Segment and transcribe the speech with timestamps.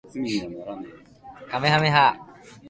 [1.47, 2.17] かめはめ波